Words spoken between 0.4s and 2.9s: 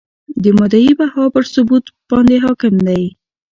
د مدعی بها پر ثبوت باندي حکم